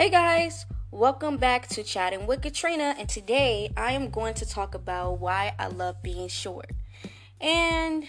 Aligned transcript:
Hey 0.00 0.08
guys, 0.08 0.64
welcome 0.90 1.36
back 1.36 1.66
to 1.68 1.82
Chatting 1.82 2.26
with 2.26 2.40
Katrina, 2.40 2.94
and 2.98 3.06
today 3.06 3.70
I 3.76 3.92
am 3.92 4.08
going 4.08 4.32
to 4.32 4.48
talk 4.48 4.74
about 4.74 5.20
why 5.20 5.52
I 5.58 5.66
love 5.66 6.02
being 6.02 6.28
short. 6.28 6.70
And 7.38 8.04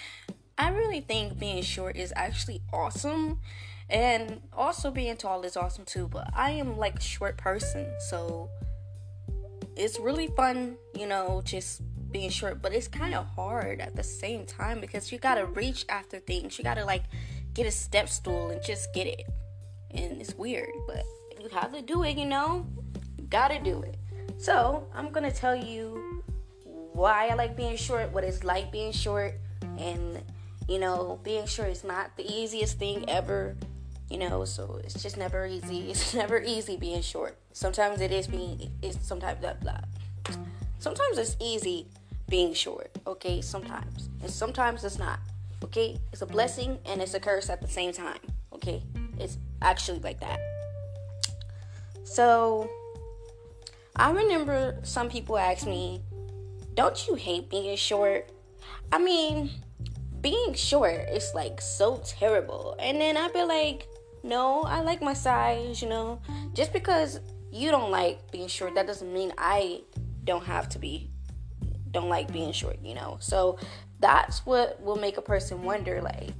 I 0.57 0.69
really 0.69 1.01
think 1.01 1.37
being 1.37 1.61
short 1.63 1.97
is 1.97 2.13
actually 2.15 2.61
awesome, 2.71 3.41
and 3.89 4.39
also 4.53 4.89
being 4.89 5.17
tall 5.17 5.43
is 5.43 5.57
awesome 5.57 5.83
too. 5.83 6.07
But 6.07 6.29
I 6.33 6.51
am 6.51 6.77
like 6.77 6.95
a 6.95 7.01
short 7.01 7.37
person, 7.37 7.85
so 8.09 8.49
it's 9.75 9.99
really 9.99 10.27
fun, 10.27 10.77
you 10.97 11.07
know, 11.07 11.41
just 11.43 11.81
being 12.09 12.29
short, 12.29 12.61
but 12.61 12.71
it's 12.71 12.87
kind 12.87 13.13
of 13.13 13.25
hard 13.35 13.81
at 13.81 13.97
the 13.97 14.03
same 14.03 14.45
time 14.45 14.79
because 14.79 15.11
you 15.11 15.17
gotta 15.17 15.45
reach 15.45 15.83
after 15.89 16.19
things, 16.19 16.57
you 16.57 16.63
gotta 16.63 16.85
like 16.85 17.03
get 17.53 17.65
a 17.65 17.71
step 17.71 18.07
stool 18.07 18.49
and 18.49 18.63
just 18.63 18.93
get 18.93 19.07
it, 19.07 19.25
and 19.93 20.21
it's 20.21 20.33
weird, 20.35 20.69
but 20.87 21.03
you 21.41 21.49
have 21.49 21.73
to 21.73 21.81
do 21.81 22.03
it, 22.03 22.17
you 22.17 22.25
know? 22.25 22.65
Gotta 23.29 23.59
do 23.59 23.81
it. 23.81 23.97
So, 24.37 24.87
I'm 24.93 25.11
gonna 25.11 25.31
tell 25.31 25.55
you 25.55 26.23
why 26.93 27.29
I 27.29 27.33
like 27.33 27.55
being 27.55 27.75
short, 27.77 28.11
what 28.11 28.23
it's 28.23 28.43
like 28.43 28.71
being 28.71 28.91
short, 28.91 29.33
and 29.77 30.21
you 30.67 30.79
know, 30.79 31.19
being 31.23 31.45
short 31.45 31.69
is 31.69 31.83
not 31.83 32.15
the 32.15 32.25
easiest 32.31 32.77
thing 32.77 33.03
ever, 33.09 33.55
you 34.09 34.17
know, 34.17 34.45
so 34.45 34.79
it's 34.83 35.01
just 35.01 35.17
never 35.17 35.45
easy. 35.45 35.89
It's 35.91 36.13
never 36.13 36.41
easy 36.41 36.77
being 36.77 37.01
short. 37.01 37.37
Sometimes 37.53 38.01
it 38.01 38.11
is 38.11 38.27
being, 38.27 38.71
it's 38.81 39.05
sometimes 39.05 39.39
blah 39.39 39.53
blah. 39.53 39.81
Sometimes 40.79 41.17
it's 41.17 41.37
easy 41.39 41.87
being 42.29 42.53
short, 42.53 42.91
okay? 43.05 43.41
Sometimes. 43.41 44.09
And 44.21 44.29
sometimes 44.29 44.83
it's 44.83 44.97
not, 44.97 45.19
okay? 45.63 45.97
It's 46.13 46.21
a 46.21 46.25
blessing 46.25 46.79
and 46.85 47.01
it's 47.01 47.13
a 47.13 47.19
curse 47.19 47.49
at 47.49 47.61
the 47.61 47.67
same 47.67 47.93
time, 47.93 48.19
okay? 48.53 48.83
It's 49.19 49.37
actually 49.61 49.99
like 49.99 50.19
that. 50.21 50.39
So, 52.11 52.69
I 53.95 54.11
remember 54.11 54.77
some 54.83 55.09
people 55.09 55.37
ask 55.37 55.65
me, 55.65 56.01
Don't 56.73 57.07
you 57.07 57.15
hate 57.15 57.49
being 57.49 57.73
short? 57.77 58.29
I 58.91 58.99
mean, 58.99 59.49
being 60.19 60.53
short 60.53 61.07
is 61.07 61.31
like 61.33 61.61
so 61.61 62.01
terrible. 62.03 62.75
And 62.79 62.99
then 62.99 63.15
I'd 63.15 63.31
be 63.31 63.43
like, 63.43 63.87
No, 64.23 64.63
I 64.63 64.81
like 64.81 65.01
my 65.01 65.13
size, 65.13 65.81
you 65.81 65.87
know? 65.87 66.21
Just 66.53 66.73
because 66.73 67.21
you 67.49 67.71
don't 67.71 67.91
like 67.91 68.29
being 68.29 68.49
short, 68.49 68.75
that 68.75 68.87
doesn't 68.87 69.13
mean 69.13 69.31
I 69.37 69.79
don't 70.25 70.43
have 70.43 70.67
to 70.69 70.79
be, 70.79 71.11
don't 71.91 72.09
like 72.09 72.29
being 72.33 72.51
short, 72.51 72.79
you 72.83 72.93
know? 72.93 73.19
So, 73.21 73.57
that's 74.01 74.45
what 74.45 74.81
will 74.81 74.97
make 74.97 75.15
a 75.15 75.21
person 75.21 75.63
wonder, 75.63 76.01
like, 76.01 76.33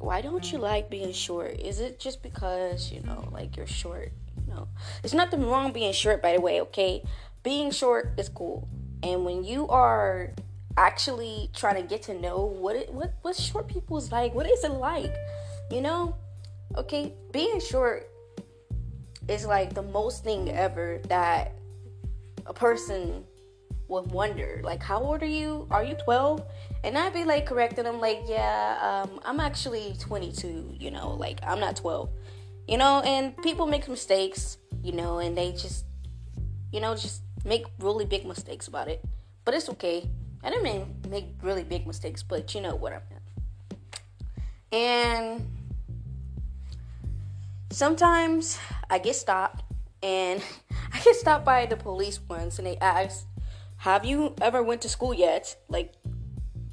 why 0.00 0.22
don't 0.22 0.50
you 0.50 0.58
like 0.58 0.88
being 0.90 1.12
short? 1.12 1.60
Is 1.60 1.78
it 1.78 2.00
just 2.00 2.22
because, 2.22 2.90
you 2.90 3.02
know, 3.02 3.28
like 3.30 3.56
you're 3.56 3.66
short? 3.66 4.12
You 4.36 4.54
know, 4.54 4.68
there's 5.02 5.14
nothing 5.14 5.46
wrong 5.46 5.72
being 5.72 5.92
short, 5.92 6.22
by 6.22 6.32
the 6.32 6.40
way, 6.40 6.60
okay? 6.62 7.04
Being 7.42 7.70
short 7.70 8.14
is 8.18 8.28
cool. 8.28 8.66
And 9.02 9.24
when 9.24 9.44
you 9.44 9.68
are 9.68 10.32
actually 10.76 11.50
trying 11.54 11.76
to 11.76 11.82
get 11.82 12.02
to 12.02 12.18
know 12.18 12.44
what 12.44 12.76
it 12.76 12.92
what 12.92 13.12
what 13.22 13.36
short 13.36 13.68
people 13.68 13.98
is 13.98 14.10
like, 14.10 14.34
what 14.34 14.48
is 14.48 14.64
it 14.64 14.72
like? 14.72 15.14
You 15.70 15.82
know? 15.82 16.16
Okay, 16.76 17.14
being 17.32 17.60
short 17.60 18.08
is 19.28 19.44
like 19.44 19.74
the 19.74 19.82
most 19.82 20.24
thing 20.24 20.50
ever 20.50 21.00
that 21.08 21.52
a 22.46 22.54
person 22.54 23.24
would 23.90 24.10
wonder, 24.12 24.60
like, 24.62 24.82
how 24.82 25.00
old 25.00 25.22
are 25.22 25.26
you? 25.26 25.66
Are 25.70 25.84
you 25.84 25.94
12? 25.94 26.42
And 26.84 26.96
I'd 26.96 27.12
be 27.12 27.24
like 27.24 27.44
correcting 27.44 27.84
them, 27.84 28.00
like, 28.00 28.22
yeah, 28.26 29.04
um, 29.04 29.20
I'm 29.24 29.40
actually 29.40 29.96
22, 29.98 30.76
you 30.78 30.90
know, 30.90 31.10
like, 31.14 31.40
I'm 31.42 31.60
not 31.60 31.76
12, 31.76 32.08
you 32.68 32.78
know, 32.78 33.00
and 33.00 33.36
people 33.42 33.66
make 33.66 33.88
mistakes, 33.88 34.56
you 34.82 34.92
know, 34.92 35.18
and 35.18 35.36
they 35.36 35.52
just, 35.52 35.84
you 36.72 36.80
know, 36.80 36.94
just 36.94 37.22
make 37.44 37.66
really 37.80 38.06
big 38.06 38.24
mistakes 38.24 38.68
about 38.68 38.88
it. 38.88 39.04
But 39.44 39.54
it's 39.54 39.68
okay. 39.70 40.08
I 40.42 40.50
didn't 40.50 41.10
make 41.10 41.26
really 41.42 41.64
big 41.64 41.86
mistakes, 41.86 42.22
but 42.22 42.54
you 42.54 42.60
know 42.60 42.74
what 42.76 42.92
I 42.92 43.00
meant. 43.10 43.20
And 44.72 45.46
sometimes 47.70 48.58
I 48.88 48.98
get 48.98 49.16
stopped, 49.16 49.64
and 50.02 50.42
I 50.92 51.00
get 51.00 51.16
stopped 51.16 51.44
by 51.44 51.66
the 51.66 51.76
police 51.76 52.20
once, 52.28 52.58
and 52.58 52.66
they 52.66 52.76
ask, 52.78 53.26
have 53.80 54.04
you 54.04 54.34
ever 54.42 54.62
went 54.62 54.82
to 54.82 54.90
school 54.90 55.14
yet? 55.14 55.56
Like, 55.70 55.94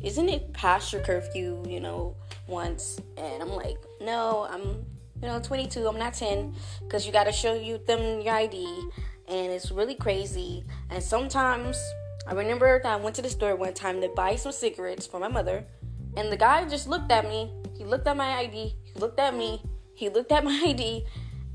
isn't 0.02 0.28
it 0.28 0.52
past 0.52 0.92
your 0.92 1.02
curfew, 1.02 1.64
you 1.66 1.80
know, 1.80 2.18
once? 2.48 3.00
And 3.16 3.42
I'm 3.42 3.52
like, 3.52 3.78
no, 4.02 4.46
I'm, 4.52 4.86
you 5.22 5.30
know, 5.30 5.40
22, 5.40 5.88
I'm 5.88 5.98
not 5.98 6.16
10, 6.16 6.54
because 6.82 7.06
you 7.06 7.14
got 7.14 7.24
to 7.24 7.32
show 7.32 7.54
you 7.54 7.78
them 7.78 8.20
your 8.20 8.34
ID, 8.34 8.90
and 9.30 9.52
it's 9.54 9.72
really 9.72 9.96
crazy. 9.96 10.66
And 10.90 11.02
sometimes, 11.02 11.78
I 12.28 12.34
remember 12.34 12.82
that 12.84 12.92
I 12.92 12.98
went 12.98 13.16
to 13.16 13.22
the 13.22 13.30
store 13.30 13.56
one 13.56 13.74
time 13.74 14.02
to 14.02 14.10
buy 14.10 14.36
some 14.36 14.52
cigarettes 14.52 15.08
for 15.08 15.18
my 15.18 15.30
mother, 15.30 15.64
and 16.18 16.30
the 16.30 16.36
guy 16.36 16.68
just 16.68 16.90
looked 16.90 17.10
at 17.10 17.24
me. 17.24 17.54
He 17.78 17.86
looked 17.86 18.08
at 18.08 18.18
my 18.18 18.34
ID, 18.34 18.76
he 18.84 19.00
looked 19.00 19.22
at 19.22 19.34
me, 19.34 19.64
he 19.94 20.10
looked 20.10 20.34
at 20.34 20.44
my 20.44 20.62
ID, 20.66 21.06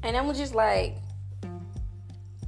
and 0.02 0.16
I 0.16 0.22
was 0.22 0.38
just 0.38 0.54
like, 0.54 0.96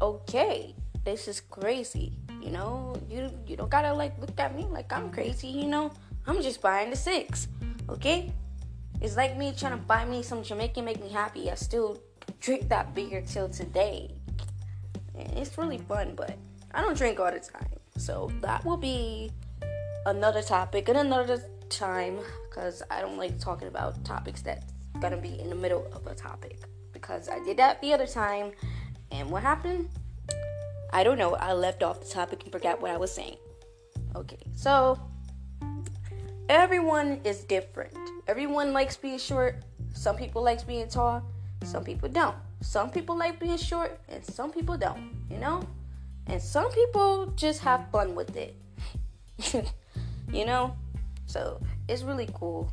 okay, 0.00 0.74
this 1.04 1.28
is 1.28 1.42
crazy 1.42 2.23
you 2.44 2.50
know, 2.50 2.94
you 3.08 3.30
you 3.46 3.56
don't 3.56 3.70
gotta 3.70 3.92
like 3.92 4.12
look 4.20 4.38
at 4.38 4.54
me 4.54 4.66
like 4.68 4.92
I'm 4.92 5.10
crazy. 5.10 5.48
You 5.48 5.66
know, 5.66 5.90
I'm 6.26 6.42
just 6.42 6.60
buying 6.60 6.90
the 6.90 6.96
six. 6.96 7.48
Okay, 7.88 8.32
it's 9.00 9.16
like 9.16 9.36
me 9.36 9.54
trying 9.56 9.72
to 9.72 9.84
buy 9.84 10.04
me 10.04 10.22
some 10.22 10.42
Jamaican 10.42 10.84
make 10.84 11.00
me 11.00 11.08
happy. 11.08 11.50
I 11.50 11.54
still 11.54 12.00
drink 12.40 12.68
that 12.68 12.94
beer 12.94 13.22
till 13.22 13.48
today. 13.48 14.10
And 15.16 15.38
it's 15.38 15.56
really 15.56 15.78
fun, 15.78 16.12
but 16.14 16.36
I 16.72 16.82
don't 16.82 16.96
drink 16.96 17.18
all 17.18 17.32
the 17.32 17.40
time. 17.40 17.78
So 17.96 18.30
that 18.42 18.64
will 18.64 18.76
be 18.76 19.32
another 20.04 20.42
topic 20.42 20.88
and 20.88 20.98
another 20.98 21.42
time 21.70 22.18
because 22.48 22.82
I 22.90 23.00
don't 23.00 23.16
like 23.16 23.38
talking 23.38 23.68
about 23.68 24.04
topics 24.04 24.42
that's 24.42 24.66
gonna 25.00 25.16
be 25.16 25.40
in 25.40 25.48
the 25.48 25.54
middle 25.56 25.86
of 25.94 26.06
a 26.06 26.14
topic 26.14 26.58
because 26.92 27.28
I 27.28 27.42
did 27.44 27.56
that 27.56 27.80
the 27.80 27.94
other 27.94 28.06
time 28.06 28.52
and 29.10 29.30
what 29.30 29.42
happened? 29.42 29.88
I 30.94 31.02
don't 31.02 31.18
know. 31.18 31.34
I 31.34 31.54
left 31.54 31.82
off 31.82 31.98
the 31.98 32.06
topic 32.06 32.44
and 32.44 32.52
forgot 32.52 32.80
what 32.80 32.92
I 32.92 32.96
was 32.96 33.12
saying. 33.12 33.36
Okay, 34.14 34.38
so 34.54 34.96
everyone 36.48 37.20
is 37.24 37.42
different. 37.42 37.98
Everyone 38.28 38.72
likes 38.72 38.96
being 38.96 39.18
short. 39.18 39.64
Some 39.92 40.14
people 40.14 40.44
likes 40.44 40.62
being 40.62 40.86
tall. 40.86 41.24
Some 41.64 41.82
people 41.82 42.08
don't. 42.08 42.36
Some 42.60 42.90
people 42.90 43.16
like 43.18 43.40
being 43.40 43.56
short 43.56 43.98
and 44.08 44.24
some 44.24 44.52
people 44.52 44.78
don't, 44.78 45.10
you 45.28 45.38
know? 45.38 45.64
And 46.28 46.40
some 46.40 46.70
people 46.70 47.26
just 47.34 47.60
have 47.62 47.90
fun 47.90 48.14
with 48.14 48.36
it. 48.36 48.54
you 50.32 50.46
know? 50.46 50.76
So, 51.26 51.60
it's 51.88 52.02
really 52.02 52.28
cool. 52.34 52.72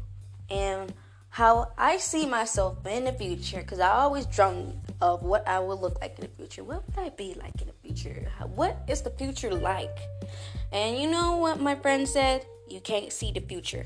And 0.51 0.93
how 1.31 1.71
I 1.77 1.95
see 1.95 2.25
myself 2.25 2.85
in 2.85 3.05
the 3.05 3.13
future, 3.13 3.61
because 3.61 3.79
I 3.79 3.89
always 3.89 4.25
dream 4.25 4.81
of 4.99 5.23
what 5.23 5.47
I 5.47 5.59
will 5.59 5.79
look 5.79 5.99
like 6.01 6.19
in 6.19 6.25
the 6.25 6.31
future. 6.35 6.61
What 6.61 6.85
would 6.85 6.99
I 6.99 7.07
be 7.07 7.33
like 7.35 7.61
in 7.61 7.67
the 7.67 7.73
future? 7.81 8.29
What 8.53 8.83
is 8.89 9.01
the 9.01 9.11
future 9.11 9.53
like? 9.55 9.97
And 10.73 10.97
you 10.97 11.09
know 11.09 11.37
what 11.37 11.61
my 11.61 11.75
friend 11.75 12.05
said? 12.05 12.45
You 12.67 12.81
can't 12.81 13.13
see 13.13 13.31
the 13.31 13.39
future. 13.39 13.85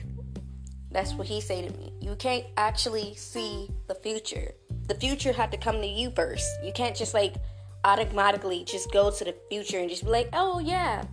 That's 0.90 1.14
what 1.14 1.28
he 1.28 1.40
said 1.40 1.70
to 1.70 1.78
me. 1.78 1.94
You 2.02 2.16
can't 2.16 2.46
actually 2.58 3.14
see 3.14 3.70
the 3.88 3.96
future. 3.96 4.52
The 4.88 4.96
future 4.96 5.32
had 5.32 5.52
to 5.52 5.58
come 5.58 5.82
to 5.82 5.88
you 5.88 6.10
first. 6.16 6.48
You 6.64 6.72
can't 6.74 6.96
just 6.96 7.14
like 7.14 7.36
automatically 7.84 8.64
just 8.64 8.92
go 8.92 9.12
to 9.12 9.24
the 9.24 9.36
future 9.50 9.78
and 9.78 9.90
just 9.90 10.04
be 10.04 10.10
like, 10.10 10.30
oh 10.34 10.58
yeah, 10.58 11.04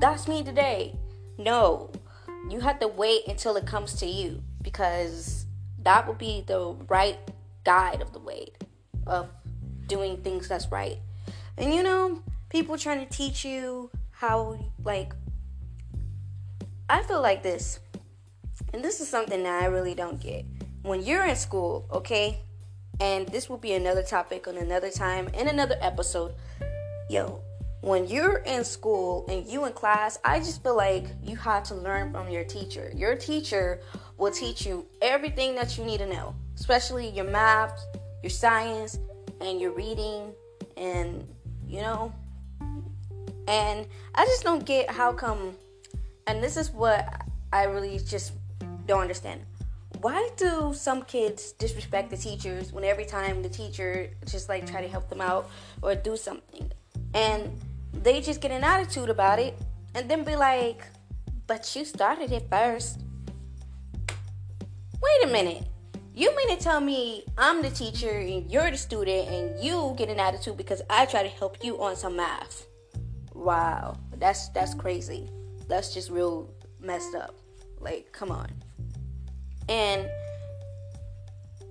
that's 0.00 0.26
me 0.26 0.42
today. 0.42 0.98
No, 1.38 1.92
you 2.50 2.58
have 2.58 2.80
to 2.80 2.88
wait 2.88 3.28
until 3.28 3.56
it 3.56 3.66
comes 3.66 3.94
to 4.00 4.06
you 4.06 4.42
because 4.62 5.46
that 5.82 6.06
would 6.06 6.18
be 6.18 6.44
the 6.46 6.76
right 6.88 7.18
guide 7.64 8.02
of 8.02 8.12
the 8.12 8.18
way 8.18 8.48
of 9.06 9.28
doing 9.86 10.18
things 10.18 10.48
that's 10.48 10.70
right. 10.70 10.98
And 11.56 11.74
you 11.74 11.82
know, 11.82 12.22
people 12.48 12.78
trying 12.78 13.06
to 13.06 13.12
teach 13.12 13.44
you 13.44 13.90
how 14.10 14.58
like 14.84 15.12
I 16.88 17.02
feel 17.02 17.22
like 17.22 17.42
this. 17.42 17.80
And 18.72 18.84
this 18.84 19.00
is 19.00 19.08
something 19.08 19.42
that 19.42 19.62
I 19.62 19.66
really 19.66 19.94
don't 19.94 20.20
get. 20.20 20.44
When 20.82 21.02
you're 21.02 21.24
in 21.24 21.36
school, 21.36 21.86
okay? 21.92 22.40
And 23.00 23.28
this 23.28 23.48
will 23.48 23.58
be 23.58 23.72
another 23.72 24.02
topic 24.02 24.46
on 24.46 24.56
another 24.56 24.90
time 24.90 25.28
in 25.28 25.48
another 25.48 25.76
episode. 25.80 26.34
Yo, 27.08 27.42
when 27.80 28.06
you're 28.06 28.38
in 28.38 28.64
school 28.64 29.24
and 29.28 29.46
you 29.46 29.64
in 29.64 29.72
class, 29.72 30.18
I 30.24 30.38
just 30.38 30.62
feel 30.62 30.76
like 30.76 31.06
you 31.22 31.36
have 31.36 31.62
to 31.64 31.74
learn 31.74 32.12
from 32.12 32.28
your 32.28 32.44
teacher. 32.44 32.92
Your 32.94 33.14
teacher 33.16 33.80
will 34.20 34.30
teach 34.30 34.66
you 34.66 34.86
everything 35.00 35.54
that 35.56 35.76
you 35.78 35.84
need 35.84 35.98
to 35.98 36.06
know, 36.06 36.34
especially 36.54 37.08
your 37.08 37.24
math, 37.24 37.82
your 38.22 38.30
science, 38.30 38.98
and 39.40 39.60
your 39.60 39.72
reading, 39.72 40.32
and 40.76 41.26
you 41.66 41.80
know. 41.80 42.12
And 43.48 43.86
I 44.14 44.24
just 44.26 44.44
don't 44.44 44.64
get 44.64 44.90
how 44.90 45.12
come, 45.12 45.56
and 46.26 46.42
this 46.42 46.56
is 46.56 46.70
what 46.70 47.08
I 47.52 47.64
really 47.64 47.98
just 47.98 48.32
don't 48.86 49.00
understand. 49.00 49.40
why 50.00 50.30
do 50.36 50.72
some 50.72 51.02
kids 51.02 51.52
disrespect 51.52 52.10
the 52.10 52.16
teachers 52.16 52.72
when 52.72 52.84
every 52.84 53.04
time 53.04 53.42
the 53.42 53.48
teacher 53.48 54.08
just 54.24 54.48
like 54.48 54.66
try 54.66 54.80
to 54.80 54.88
help 54.88 55.08
them 55.08 55.20
out 55.20 55.50
or 55.82 55.94
do 55.94 56.16
something 56.16 56.70
and 57.12 57.50
they 57.92 58.20
just 58.20 58.40
get 58.40 58.50
an 58.50 58.64
attitude 58.64 59.10
about 59.10 59.38
it 59.38 59.58
and 59.94 60.08
then 60.08 60.24
be 60.24 60.36
like 60.36 60.84
but 61.46 61.76
you 61.76 61.84
started 61.84 62.32
it 62.32 62.44
first 62.48 63.00
wait 65.02 65.28
a 65.28 65.32
minute. 65.32 65.64
You 66.14 66.34
mean 66.36 66.56
to 66.56 66.62
tell 66.62 66.80
me 66.80 67.24
i'm 67.38 67.62
the 67.62 67.70
teacher 67.70 68.10
and 68.10 68.50
you're 68.50 68.70
the 68.70 68.76
student 68.76 69.28
and 69.28 69.64
you 69.64 69.94
get 69.96 70.08
an 70.08 70.18
attitude 70.18 70.56
because 70.56 70.82
i 70.90 71.06
try 71.06 71.22
to 71.22 71.28
help 71.28 71.64
you 71.64 71.80
on 71.82 71.96
some 71.96 72.16
math? 72.16 72.66
Wow. 73.34 73.96
That's 74.16 74.48
that's 74.50 74.74
crazy. 74.74 75.28
That's 75.68 75.94
just 75.94 76.10
real 76.10 76.50
messed 76.80 77.14
up. 77.14 77.34
Like 77.78 78.12
come 78.12 78.30
on. 78.30 78.50
And 79.68 80.08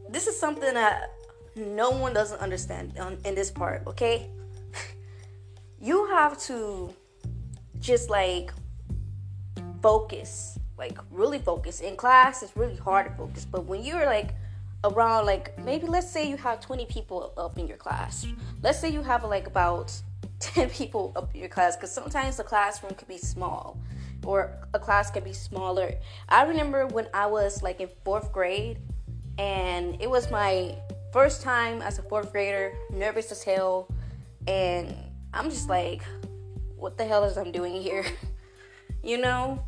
this 0.10 0.28
is 0.28 0.40
something 0.40 0.74
that 0.74 1.12
no 1.56 1.92
one 1.92 2.14
doesn't 2.14 2.40
understand 2.40 2.98
in 3.26 3.36
this 3.36 3.52
part, 3.52 3.84
okay? 3.86 4.30
you 5.80 6.08
have 6.08 6.40
to 6.44 6.94
just 7.80 8.10
like 8.10 8.52
focus, 9.82 10.59
like 10.80 10.98
really 11.12 11.38
focus. 11.40 11.82
In 11.82 11.96
class, 11.96 12.42
it's 12.42 12.56
really 12.56 12.78
hard 12.78 13.06
to 13.08 13.12
focus, 13.12 13.46
but 13.46 13.66
when 13.66 13.84
you're 13.84 14.06
like 14.06 14.34
around, 14.86 15.26
like 15.26 15.58
maybe 15.60 15.86
let's 15.86 16.10
say 16.10 16.28
you 16.28 16.38
have 16.38 16.62
20 16.62 16.86
people 16.86 17.34
up 17.38 17.60
in 17.60 17.68
your 17.68 17.78
class, 17.78 18.26
let's 18.64 18.80
say 18.80 18.90
you 18.90 19.04
have 19.04 19.24
like 19.26 19.46
about 19.46 19.94
10 20.40 20.70
people 20.70 21.12
up 21.16 21.34
in 21.36 21.42
your 21.42 21.50
class, 21.50 21.76
because 21.76 21.92
sometimes 21.92 22.38
the 22.38 22.44
classroom 22.44 22.96
could 22.96 23.08
be 23.08 23.18
small 23.18 23.78
or 24.26 24.52
a 24.74 24.80
class 24.80 25.12
can 25.12 25.24
be 25.24 25.34
smaller. 25.34 25.94
I 26.28 26.44
remember 26.44 26.88
when 26.88 27.08
I 27.14 27.26
was 27.28 27.62
like 27.62 27.80
in 27.82 27.90
fourth 28.04 28.32
grade, 28.32 28.80
and 29.38 30.02
it 30.02 30.10
was 30.10 30.30
my 30.32 30.76
first 31.12 31.42
time 31.42 31.82
as 31.82 32.00
a 32.00 32.04
fourth 32.04 32.32
grader, 32.32 32.74
nervous 32.92 33.32
as 33.32 33.44
hell, 33.44 33.88
and 34.48 34.96
I'm 35.34 35.50
just 35.50 35.70
like, 35.70 36.04
what 36.76 36.98
the 36.98 37.06
hell 37.06 37.24
is 37.24 37.38
I'm 37.38 37.52
doing 37.52 37.82
here? 37.82 38.06
you 39.04 39.18
know, 39.18 39.64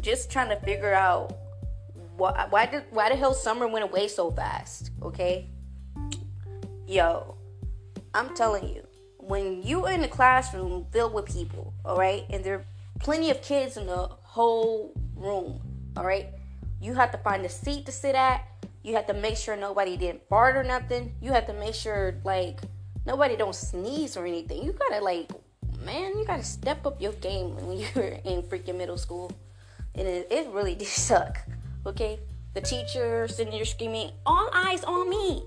just 0.00 0.30
trying 0.30 0.48
to 0.48 0.56
figure 0.64 0.92
out 0.92 1.36
why 2.16 2.46
why 2.50 2.66
did 2.66 2.84
why 2.90 3.08
the 3.08 3.16
hell 3.16 3.34
summer 3.34 3.66
went 3.66 3.84
away 3.84 4.08
so 4.08 4.30
fast? 4.30 4.90
Okay, 5.02 5.48
yo, 6.86 7.36
I'm 8.14 8.34
telling 8.34 8.68
you, 8.68 8.86
when 9.18 9.62
you 9.62 9.86
in 9.86 10.04
a 10.04 10.08
classroom 10.08 10.86
filled 10.90 11.14
with 11.14 11.26
people, 11.26 11.72
all 11.84 11.96
right, 11.96 12.24
and 12.30 12.44
there 12.44 12.56
are 12.56 12.64
plenty 13.00 13.30
of 13.30 13.42
kids 13.42 13.76
in 13.76 13.86
the 13.86 14.08
whole 14.22 14.94
room. 15.16 15.60
All 15.96 16.04
right. 16.04 16.28
You 16.80 16.94
have 16.94 17.12
to 17.12 17.18
find 17.18 17.44
a 17.44 17.48
seat 17.48 17.86
to 17.86 17.92
sit 17.92 18.14
at. 18.14 18.44
You 18.82 18.94
have 18.96 19.06
to 19.06 19.14
make 19.14 19.36
sure 19.36 19.56
nobody 19.56 19.96
didn't 19.96 20.26
fart 20.28 20.56
or 20.56 20.64
nothing. 20.64 21.14
You 21.20 21.32
have 21.32 21.46
to 21.46 21.52
make 21.52 21.74
sure 21.74 22.14
like 22.24 22.60
nobody 23.06 23.36
don't 23.36 23.54
sneeze 23.54 24.16
or 24.16 24.26
anything. 24.26 24.64
You 24.64 24.72
gotta 24.72 25.04
like, 25.04 25.30
man, 25.84 26.18
you 26.18 26.24
gotta 26.26 26.42
step 26.42 26.86
up 26.86 27.00
your 27.00 27.12
game 27.14 27.56
when 27.56 27.78
you're 27.94 28.18
in 28.24 28.42
freaking 28.42 28.76
middle 28.76 28.98
school. 28.98 29.30
And 29.94 30.06
it, 30.06 30.28
it 30.30 30.48
really 30.48 30.74
did 30.82 30.88
suck. 30.88 31.38
Okay, 31.86 32.20
the 32.54 32.60
teacher 32.60 33.26
sitting 33.28 33.52
there 33.52 33.64
screaming, 33.64 34.12
"All 34.24 34.48
eyes 34.52 34.84
on 34.84 35.08
me!" 35.08 35.44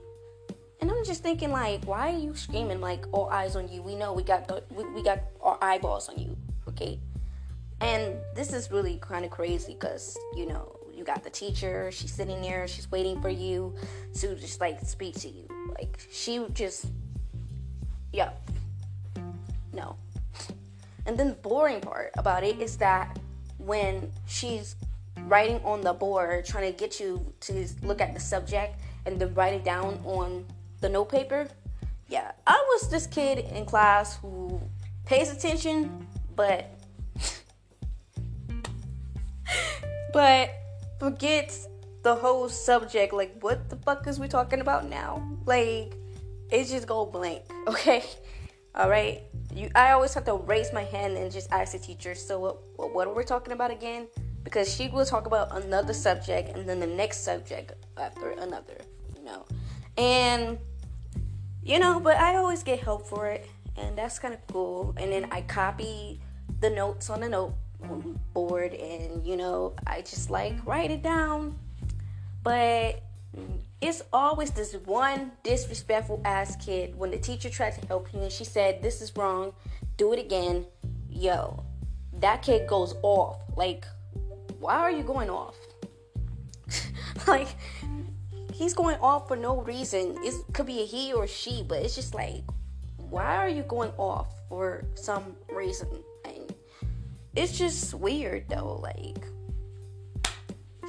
And 0.82 0.92
I'm 0.92 1.06
just 1.06 1.24
thinking, 1.24 1.52
like, 1.52 1.86
why 1.86 2.12
are 2.14 2.18
you 2.18 2.36
screaming 2.36 2.82
like 2.82 3.06
all 3.12 3.30
eyes 3.30 3.56
on 3.56 3.70
you? 3.70 3.82
We 3.82 3.96
know 3.96 4.14
we 4.14 4.24
got 4.24 4.48
the, 4.48 4.64
we, 4.70 4.84
we 4.90 5.04
got 5.04 5.20
our 5.42 5.58
eyeballs 5.62 6.10
on 6.10 6.18
you. 6.20 6.36
Okay, 6.68 7.00
and 7.82 8.16
this 8.36 8.54
is 8.54 8.72
really 8.72 8.98
kind 9.02 9.26
of 9.26 9.32
crazy 9.32 9.74
because, 9.74 10.18
you 10.36 10.46
know, 10.46 10.76
you 10.94 11.04
got 11.04 11.24
the 11.24 11.30
teacher, 11.30 11.92
she's 11.92 12.14
sitting 12.14 12.42
there, 12.42 12.68
she's 12.68 12.90
waiting 12.90 13.22
for 13.22 13.30
you 13.30 13.76
to 14.16 14.36
just 14.36 14.62
like 14.62 14.80
speak 14.82 15.16
to 15.16 15.30
you. 15.30 15.48
Like, 15.78 16.08
she 16.12 16.46
just, 16.54 16.86
yeah, 18.14 18.32
no. 19.74 19.98
And 21.06 21.18
then 21.18 21.30
the 21.30 21.36
boring 21.36 21.82
part 21.82 22.12
about 22.18 22.44
it 22.44 22.60
is 22.60 22.78
that 22.78 23.20
when 23.66 24.12
she's 24.28 24.76
writing 25.26 25.60
on 25.64 25.82
the 25.82 25.94
board, 25.94 26.46
trying 26.46 26.72
to 26.72 26.78
get 26.78 27.00
you 27.00 27.34
to 27.42 27.68
look 27.82 28.02
at 28.02 28.14
the 28.14 28.20
subject 28.20 28.80
and 29.06 29.20
then 29.20 29.34
write 29.34 29.54
it 29.54 29.64
down 29.64 30.00
on 30.06 30.46
the 30.82 30.90
note 30.90 31.10
paper, 31.10 31.48
yeah, 32.08 32.32
I 32.46 32.54
was 32.54 32.90
this 32.90 33.08
kid 33.08 33.40
in 33.40 33.66
class 33.66 34.18
who 34.18 34.62
pays 35.06 35.32
attention, 35.32 36.08
but 36.36 36.70
but 40.14 40.50
forgets 41.00 41.68
the 42.04 42.16
whole 42.16 42.48
subject. 42.50 43.14
Like, 43.14 43.36
what 43.42 43.70
the 43.70 43.76
fuck 43.78 44.06
is 44.08 44.20
we 44.20 44.28
talking 44.28 44.62
about 44.62 44.88
now? 44.88 45.28
Like, 45.46 45.96
it 46.52 46.66
just 46.66 46.88
go 46.88 47.06
blank. 47.06 47.44
Okay, 47.68 48.04
all 48.76 48.88
right. 48.88 49.24
You, 49.56 49.70
I 49.74 49.92
always 49.92 50.14
have 50.14 50.26
to 50.26 50.36
raise 50.36 50.74
my 50.74 50.84
hand 50.84 51.18
and 51.18 51.32
just 51.32 51.52
ask 51.52 51.72
the 51.72 51.80
teacher. 51.80 52.14
So 52.14 52.40
what, 52.76 52.94
what 52.94 53.08
are 53.08 53.14
we 53.14 53.24
talking 53.24 53.54
about 53.54 53.72
again? 53.72 54.08
Because 54.44 54.74
she 54.74 54.90
will 54.90 55.06
talk 55.06 55.26
about 55.26 55.56
another 55.64 55.94
subject 55.94 56.56
and 56.56 56.68
then 56.68 56.80
the 56.80 56.88
next 56.88 57.24
subject 57.24 57.74
after 57.98 58.32
another. 58.32 58.78
You 59.18 59.24
know, 59.24 59.46
and 59.98 60.60
you 61.64 61.80
know, 61.80 62.00
but 62.00 62.18
I 62.18 62.36
always 62.36 62.62
get 62.62 62.80
help 62.80 63.08
for 63.08 63.28
it, 63.28 63.50
and 63.78 63.98
that's 63.98 64.20
kind 64.20 64.34
of 64.34 64.46
cool. 64.48 64.94
And 64.98 65.12
then 65.12 65.30
I 65.32 65.42
copy 65.42 66.20
the 66.60 66.70
notes 66.70 67.10
on 67.10 67.22
the 67.22 67.30
note 67.30 67.56
board 68.34 68.74
and 68.74 69.26
you 69.26 69.38
know 69.38 69.74
i 69.86 70.02
just 70.02 70.30
like 70.30 70.54
write 70.66 70.92
it 70.92 71.04
down 71.04 71.58
but 72.44 73.04
it's 73.82 74.02
always 74.12 74.52
this 74.52 74.74
one 74.86 75.32
disrespectful 75.44 76.22
ass 76.26 76.56
kid. 76.56 76.96
When 76.96 77.12
the 77.12 77.18
teacher 77.18 77.50
tried 77.50 77.80
to 77.80 77.88
help 77.88 78.14
you 78.14 78.22
and 78.22 78.32
she 78.32 78.44
said 78.44 78.82
this 78.82 79.02
is 79.02 79.16
wrong. 79.16 79.54
Do 79.98 80.14
it 80.14 80.20
again. 80.20 80.66
Yo 81.10 81.64
that 82.20 82.42
kid 82.42 82.68
goes 82.68 82.96
off. 83.02 83.40
Like 83.56 83.86
why 84.60 84.76
are 84.76 84.92
you 84.92 85.04
going 85.04 85.30
off? 85.30 85.56
Like 87.28 87.48
he's 88.54 88.74
going 88.74 88.98
off 88.98 89.28
for 89.28 89.36
no 89.36 89.62
reason. 89.62 90.18
It 90.22 90.36
could 90.54 90.68
be 90.68 90.82
a 90.82 90.86
he 90.86 91.14
or 91.14 91.28
she 91.28 91.64
but 91.68 91.80
it's 91.80 91.96
just 91.96 92.14
like 92.14 92.44
why 93.10 93.38
are 93.38 93.50
you 93.50 93.64
going 93.64 93.92
off 93.98 94.28
for 94.50 94.86
some 94.96 95.36
reason? 95.50 95.88
And 96.26 96.54
it's 97.36 97.58
just 97.58 97.94
weird 97.94 98.50
though. 98.50 98.80
Like, 98.82 99.26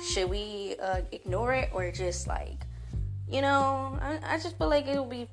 should 0.03 0.29
we 0.29 0.77
uh, 0.81 1.01
ignore 1.13 1.55
it 1.55 1.71
or 1.73 1.91
just 1.91 2.27
like, 2.27 2.67
you 3.29 3.41
know, 3.41 3.99
I, 4.01 4.19
I 4.25 4.39
just 4.39 4.59
feel 4.59 4.69
like 4.69 4.87
it'll 4.87 5.05
be 5.07 5.29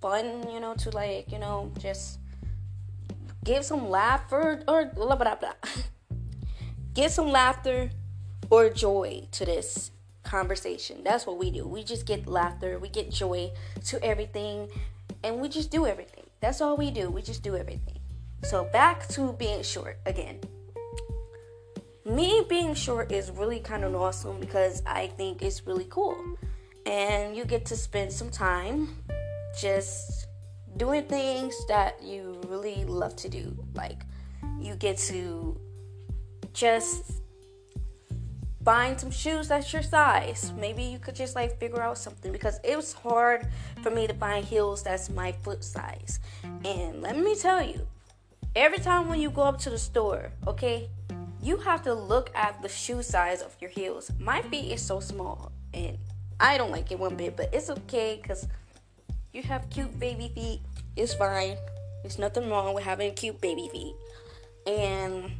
fun, 0.00 0.48
you 0.50 0.60
know, 0.60 0.74
to 0.74 0.90
like, 0.90 1.30
you 1.32 1.38
know, 1.38 1.72
just 1.78 2.18
give 3.44 3.64
some 3.64 3.88
laughter 3.88 4.62
or 4.68 4.86
blah 4.86 5.16
blah 5.16 5.34
blah. 5.34 5.54
Get 6.94 7.10
some 7.10 7.28
laughter 7.28 7.90
or 8.50 8.68
joy 8.68 9.26
to 9.32 9.46
this 9.46 9.92
conversation. 10.24 11.02
That's 11.02 11.26
what 11.26 11.38
we 11.38 11.50
do. 11.50 11.66
We 11.66 11.82
just 11.84 12.04
get 12.06 12.26
laughter, 12.26 12.78
we 12.78 12.90
get 12.90 13.10
joy 13.10 13.50
to 13.86 14.04
everything, 14.04 14.68
and 15.24 15.40
we 15.40 15.48
just 15.48 15.70
do 15.70 15.86
everything. 15.86 16.24
That's 16.40 16.60
all 16.60 16.76
we 16.76 16.90
do. 16.90 17.08
We 17.08 17.22
just 17.22 17.42
do 17.42 17.56
everything. 17.56 17.98
So 18.42 18.64
back 18.64 19.08
to 19.08 19.32
being 19.32 19.62
short 19.62 19.98
again. 20.04 20.40
Me 22.04 22.42
being 22.48 22.74
short 22.74 23.12
is 23.12 23.30
really 23.30 23.60
kind 23.60 23.84
of 23.84 23.94
awesome 23.94 24.40
because 24.40 24.82
I 24.86 25.06
think 25.06 25.40
it's 25.40 25.66
really 25.66 25.86
cool. 25.88 26.16
And 26.84 27.36
you 27.36 27.44
get 27.44 27.64
to 27.66 27.76
spend 27.76 28.12
some 28.12 28.28
time 28.28 28.88
just 29.60 30.26
doing 30.76 31.04
things 31.04 31.54
that 31.68 32.02
you 32.02 32.40
really 32.48 32.84
love 32.84 33.14
to 33.16 33.28
do. 33.28 33.56
Like 33.74 34.02
you 34.58 34.74
get 34.74 34.98
to 34.98 35.60
just 36.52 37.22
find 38.64 38.98
some 38.98 39.12
shoes 39.12 39.48
that's 39.48 39.72
your 39.72 39.82
size. 39.82 40.52
Maybe 40.58 40.82
you 40.82 40.98
could 40.98 41.14
just 41.14 41.36
like 41.36 41.58
figure 41.60 41.82
out 41.82 41.98
something 41.98 42.32
because 42.32 42.58
it 42.64 42.76
was 42.76 42.92
hard 42.92 43.46
for 43.80 43.90
me 43.90 44.08
to 44.08 44.14
find 44.14 44.44
heels 44.44 44.82
that's 44.82 45.08
my 45.08 45.30
foot 45.30 45.62
size. 45.62 46.18
And 46.64 47.00
let 47.00 47.16
me 47.16 47.36
tell 47.36 47.62
you, 47.62 47.86
every 48.56 48.78
time 48.78 49.08
when 49.08 49.20
you 49.20 49.30
go 49.30 49.42
up 49.42 49.58
to 49.60 49.70
the 49.70 49.78
store, 49.78 50.32
okay, 50.48 50.88
you 51.42 51.56
have 51.58 51.82
to 51.82 51.92
look 51.92 52.30
at 52.34 52.62
the 52.62 52.68
shoe 52.68 53.02
size 53.02 53.42
of 53.42 53.54
your 53.60 53.70
heels. 53.70 54.10
My 54.18 54.42
feet 54.42 54.72
is 54.72 54.80
so 54.80 55.00
small 55.00 55.50
and 55.74 55.98
I 56.38 56.56
don't 56.56 56.70
like 56.70 56.92
it 56.92 56.98
one 56.98 57.16
bit, 57.16 57.36
but 57.36 57.50
it's 57.52 57.68
okay 57.68 58.18
because 58.22 58.46
you 59.32 59.42
have 59.42 59.68
cute 59.68 59.98
baby 59.98 60.30
feet. 60.34 60.60
It's 60.96 61.14
fine. 61.14 61.56
There's 62.02 62.18
nothing 62.18 62.48
wrong 62.48 62.74
with 62.74 62.84
having 62.84 63.12
cute 63.14 63.40
baby 63.40 63.68
feet. 63.72 63.94
And 64.66 65.32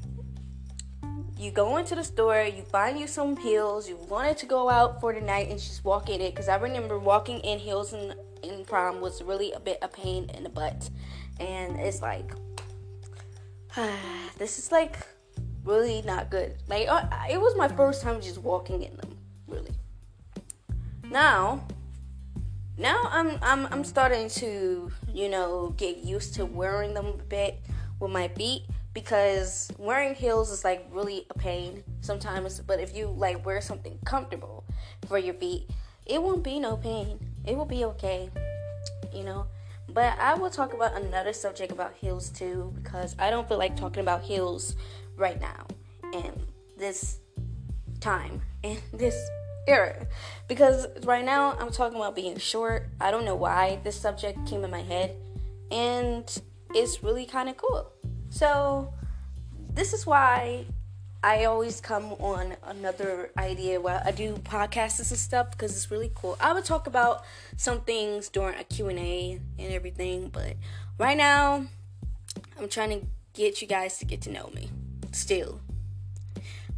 you 1.39 1.53
go 1.53 1.77
into 1.77 1.95
the 1.95 2.05
store, 2.05 2.43
you 2.43 2.63
find 2.63 2.99
you 2.99 3.07
some 3.07 3.37
heels, 3.37 3.89
you 3.89 3.97
wanted 4.09 4.37
to 4.39 4.47
go 4.47 4.71
out 4.71 5.01
for 5.01 5.13
the 5.13 5.21
night 5.21 5.51
and 5.51 5.59
just 5.59 5.85
walk 5.85 6.09
in 6.09 6.21
it. 6.21 6.35
Because 6.35 6.49
I 6.49 6.57
remember 6.57 6.99
walking 6.99 7.39
in 7.41 7.61
heels 7.61 7.93
in, 7.93 8.15
in 8.43 8.65
prom 8.65 9.01
was 9.01 9.23
really 9.23 9.53
a 9.53 9.61
bit 9.61 9.79
a 9.83 9.89
pain 9.89 10.31
in 10.35 10.43
the 10.43 10.51
butt. 10.51 10.91
And 11.39 11.79
it's 11.79 12.03
like, 12.03 12.33
this 14.39 14.59
is 14.59 14.73
like 14.73 14.99
really 15.65 16.03
not 16.03 16.31
good. 16.31 16.57
Like 16.69 16.89
it 17.31 17.41
was 17.41 17.57
my 17.57 17.69
first 17.69 18.03
time 18.03 18.21
just 18.21 18.39
walking 18.39 18.83
in 18.83 18.97
them, 18.97 19.19
really. 19.47 19.73
Now, 21.05 21.67
now 22.79 23.03
I'm 23.11 23.39
I'm 23.43 23.67
I'm 23.67 23.85
starting 23.85 24.29
to 24.31 24.91
you 25.13 25.29
know 25.29 25.75
get 25.77 25.99
used 25.99 26.35
to 26.35 26.47
wearing 26.47 26.95
them 26.95 27.07
a 27.07 27.23
bit 27.25 27.61
with 28.01 28.11
my 28.11 28.29
feet 28.29 28.63
because 28.95 29.71
wearing 29.79 30.15
heels 30.15 30.51
is 30.51 30.65
like 30.65 30.87
really 30.91 31.27
a 31.31 31.35
pain 31.35 31.83
sometimes. 32.01 32.61
But 32.61 32.81
if 32.81 32.95
you 32.97 33.07
like 33.07 33.45
wear 33.45 33.61
something 33.61 33.99
comfortable 34.05 34.65
for 35.07 35.19
your 35.19 35.35
feet, 35.35 35.71
it 36.07 36.23
won't 36.23 36.43
be 36.43 36.59
no 36.59 36.77
pain. 36.77 37.19
It 37.45 37.57
will 37.57 37.65
be 37.65 37.85
okay, 37.85 38.31
you 39.13 39.25
know. 39.25 39.47
But 39.89 40.19
I 40.19 40.35
will 40.35 40.51
talk 40.51 40.73
about 40.73 40.95
another 40.95 41.33
subject 41.33 41.73
about 41.73 41.95
heels 41.95 42.31
too 42.31 42.73
because 42.77 43.15
I 43.19 43.31
don't 43.31 43.47
feel 43.49 43.59
like 43.59 43.77
talking 43.77 44.01
about 44.01 44.23
heels 44.23 44.77
right 45.23 45.41
now 45.41 45.65
in 46.13 46.33
this 46.77 47.21
time 48.01 48.43
in 48.65 48.77
this 48.93 49.17
era 49.69 50.05
because 50.49 50.89
right 51.05 51.25
now 51.25 51.57
I'm 51.59 51.71
talking 51.71 51.97
about 51.97 52.17
being 52.17 52.37
short. 52.37 52.89
I 53.01 53.13
don't 53.13 53.25
know 53.25 53.37
why 53.37 53.79
this 53.85 53.99
subject 53.99 54.45
came 54.47 54.65
in 54.65 54.71
my 54.71 54.83
head 54.83 55.15
and 55.71 56.25
it's 56.75 57.05
really 57.05 57.25
kind 57.25 57.49
of 57.49 57.57
cool. 57.57 57.93
So, 58.31 58.93
this 59.73 59.93
is 59.93 60.05
why 60.05 60.67
I 61.23 61.45
always 61.45 61.81
come 61.81 62.15
on 62.15 62.57
another 62.65 63.31
idea 63.39 63.81
while 63.81 64.03
I 64.05 64.11
do 64.11 64.35
podcasts 64.39 64.99
and 65.11 65.19
stuff 65.19 65.53
because 65.53 65.77
it's 65.77 65.91
really 65.91 66.11
cool. 66.15 66.37
I 66.41 66.53
would 66.53 66.65
talk 66.65 66.89
about 66.89 67.25
some 67.57 67.83
things 67.83 68.29
during 68.29 68.59
a 68.59 68.65
Q&A 68.65 69.39
and 69.59 69.73
everything, 69.73 70.31
but 70.31 70.57
right 70.99 71.17
now 71.17 71.67
I'm 72.59 72.69
trying 72.69 72.91
to 73.01 73.07
get 73.35 73.63
you 73.63 73.69
guys 73.69 73.99
to 73.99 74.05
get 74.05 74.21
to 74.23 74.31
know 74.31 74.51
me 74.55 74.71
still. 75.13 75.61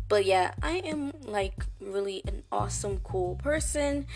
But 0.09 0.27
yeah, 0.27 0.53
I 0.63 0.83
am 0.85 1.13
like 1.25 1.65
really 1.81 2.23
an 2.27 2.43
awesome, 2.53 3.01
cool 3.03 3.37
person. 3.37 4.07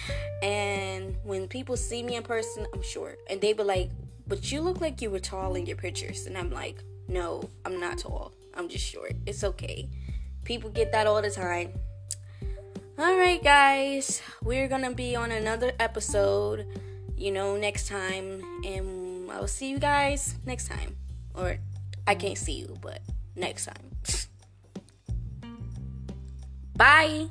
And 0.42 1.16
when 1.24 1.48
people 1.48 1.76
see 1.76 2.02
me 2.02 2.16
in 2.16 2.22
person, 2.22 2.66
I'm 2.74 2.82
short. 2.82 3.18
And 3.28 3.40
they 3.40 3.52
be 3.52 3.62
like, 3.62 3.90
but 4.26 4.52
you 4.52 4.60
look 4.60 4.80
like 4.80 5.00
you 5.00 5.10
were 5.10 5.18
tall 5.18 5.54
in 5.54 5.66
your 5.66 5.76
pictures. 5.76 6.26
And 6.26 6.36
I'm 6.36 6.50
like, 6.50 6.84
no, 7.08 7.48
I'm 7.64 7.80
not 7.80 7.98
tall. 7.98 8.32
I'm 8.54 8.68
just 8.68 8.84
short. 8.84 9.14
It's 9.26 9.42
okay. 9.42 9.88
People 10.44 10.70
get 10.70 10.92
that 10.92 11.06
all 11.06 11.22
the 11.22 11.30
time. 11.30 11.72
Alright, 12.98 13.42
guys. 13.42 14.20
We're 14.42 14.68
gonna 14.68 14.92
be 14.92 15.16
on 15.16 15.32
another 15.32 15.72
episode, 15.80 16.66
you 17.16 17.32
know, 17.32 17.56
next 17.56 17.88
time. 17.88 18.42
And 18.64 19.30
I 19.30 19.40
will 19.40 19.48
see 19.48 19.70
you 19.70 19.78
guys 19.78 20.34
next 20.44 20.68
time. 20.68 20.96
Or 21.34 21.58
I 22.06 22.14
can't 22.14 22.36
see 22.36 22.52
you, 22.52 22.76
but 22.82 23.00
next 23.38 23.66
time. 23.66 24.28
Bye. 26.76 27.28